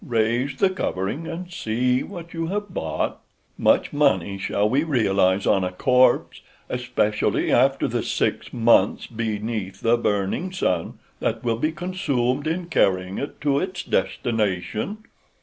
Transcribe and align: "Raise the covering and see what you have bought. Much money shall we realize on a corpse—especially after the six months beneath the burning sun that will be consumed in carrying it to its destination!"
"Raise 0.03 0.55
the 0.57 0.71
covering 0.71 1.27
and 1.27 1.53
see 1.53 2.01
what 2.01 2.33
you 2.33 2.47
have 2.47 2.73
bought. 2.73 3.21
Much 3.55 3.93
money 3.93 4.39
shall 4.39 4.67
we 4.67 4.83
realize 4.83 5.45
on 5.45 5.63
a 5.63 5.71
corpse—especially 5.71 7.51
after 7.51 7.87
the 7.87 8.01
six 8.01 8.51
months 8.51 9.05
beneath 9.05 9.81
the 9.81 9.97
burning 9.97 10.51
sun 10.51 10.97
that 11.19 11.43
will 11.43 11.59
be 11.59 11.71
consumed 11.71 12.47
in 12.47 12.65
carrying 12.65 13.19
it 13.19 13.39
to 13.41 13.59
its 13.59 13.83
destination!" 13.83 15.03